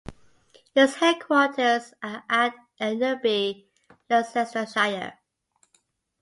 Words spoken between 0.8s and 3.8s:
headquarters are at Enderby,